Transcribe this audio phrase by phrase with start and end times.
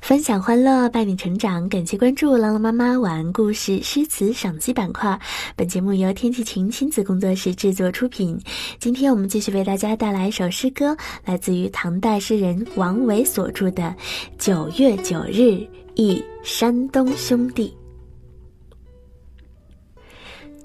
[0.00, 1.68] 分享欢乐，伴你成长。
[1.68, 5.18] 感谢关注“朗朗妈妈晚安故事诗词赏析”板块。
[5.54, 8.36] 本节目由天气晴亲子工作室制作出品。
[8.80, 13.82] 今天我们继续为大家带来一首诗歌，来自于唐代诗人王维所著的
[14.38, 15.64] 《九月九日
[15.94, 17.72] 忆山东兄弟》。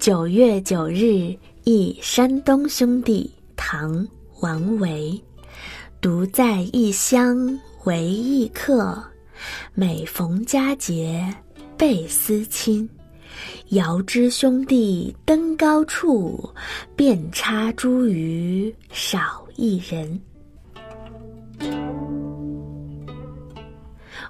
[0.00, 1.32] 九月九日
[1.64, 3.94] 忆山东兄弟，唐·
[4.40, 5.22] 王维。
[6.00, 9.02] 独在异乡为异客。
[9.74, 11.22] 每逢佳节
[11.76, 12.88] 倍思亲，
[13.68, 16.48] 遥知兄弟登高处，
[16.94, 20.20] 遍插茱萸少一人。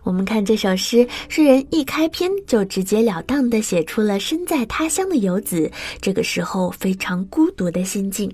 [0.02, 5.68] 我们看这首诗，诗人一开篇就直截了当地写出了身在他乡的游子
[6.00, 8.32] 这个时候非常孤独的心境。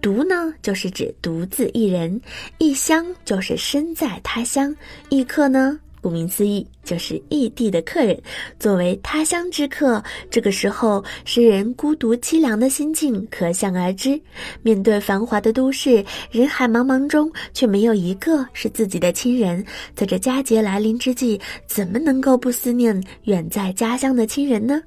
[0.00, 2.16] 独呢，就是指独自一人；
[2.58, 4.72] 异乡就是身在他乡；
[5.08, 5.80] 异客呢。
[6.00, 8.20] 顾名思义，就是异地的客人。
[8.58, 14.20] 作为他乡之客，这个时候诗人孤独凄凉的心境可想而知。
[14.62, 19.64] 面对繁华的都市，人海茫茫中却没有一个是自己的亲人。
[19.94, 24.80] 在这佳节来临之际，怎么能够不思念远在家乡的亲人呢？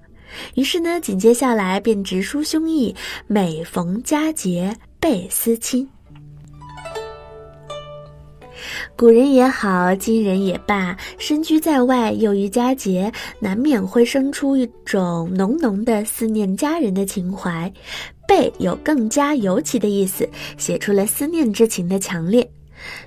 [0.56, 2.96] 于是呢，紧接下来便直抒胸臆：
[3.28, 5.88] 每逢佳节倍思亲。
[8.96, 17.72] 古人也好，今人也罢，身居在外，又于佳节，难免会生出一种浓浓的思念家人的情怀。
[18.28, 22.50] 倍有更加尤其的意思，写出了思念之情的强烈。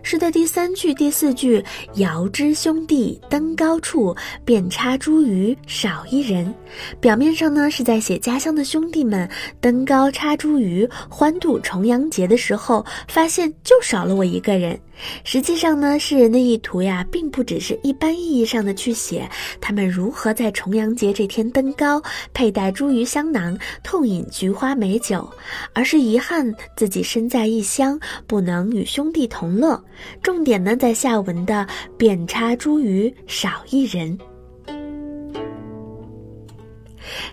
[0.05, 1.61] 诗的第三句、第四句
[1.97, 4.15] “遥知兄弟登高处，
[4.45, 6.55] 遍插茱萸少一人”，
[7.01, 9.29] 表面上呢是在写家乡的兄弟们
[9.61, 14.79] 登高插茱萸、欢度重阳节的时候，发现就少了我一个人。
[15.25, 19.29] 实际上呢，诗人的意图呀，并不只是一般意义上的去写
[19.61, 25.29] 他们如何在重阳节这天登高，佩戴茱萸香囊，痛饮菊花美酒，
[25.73, 29.83] 而是遗憾自己身在异乡，不能与兄弟同乐。
[30.23, 31.67] 重点呢，在下文的
[31.99, 34.19] “遍插茱萸少一人”。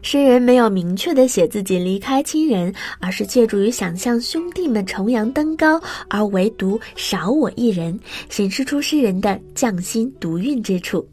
[0.02, 11.08] 诗人没有明确的写自己离开亲人，而是借助于想象兄弟们重阳登高，而唯独少我一人，显示出诗人的匠心独运之处。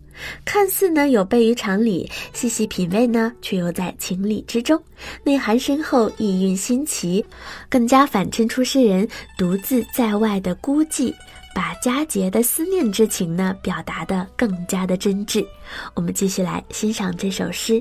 [0.45, 4.83] 看似呢有悖于常理，细细品味呢却又在情理之中，
[5.23, 7.25] 内涵深厚，意蕴新奇，
[7.69, 9.07] 更加反衬出诗人
[9.37, 11.15] 独自在外的孤寂，
[11.55, 15.47] 把佳节的思念之情呢表达的更加的真挚。
[15.95, 17.81] 我们继续来欣赏这首诗。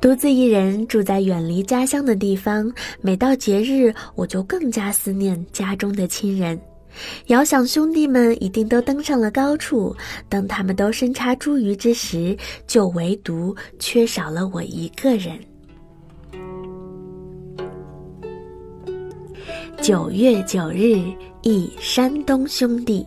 [0.00, 6.58] 独自一人住在远离家乡的地方，每到节日，我就更加思念家中的亲人。
[7.26, 9.94] 遥想兄弟们一定都登上了高处，
[10.28, 15.36] 当他们都身插茱萸之时，就唯独缺少了我一个人。
[19.82, 20.96] 九月九日
[21.42, 23.04] 忆山东兄弟，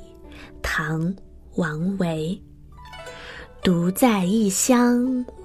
[0.62, 1.02] 唐·
[1.56, 2.40] 王维。
[3.64, 5.24] 独在异乡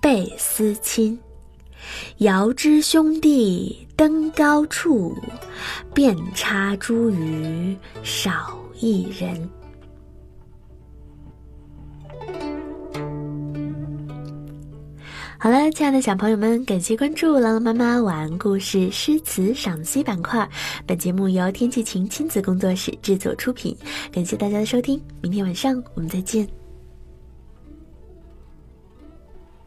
[0.00, 1.18] 倍思亲，
[2.18, 5.14] 遥知兄弟登高处，
[5.94, 9.48] 遍插茱萸少一人。
[15.42, 20.46] 好了，亲爱的小朋友们，感谢关注“朗朗妈妈晚安故事诗词赏析”板块。
[20.86, 23.74] 本节目由天气晴亲子工作室制作出品，
[24.12, 26.59] 感谢大家的收听，明天晚上我们再见。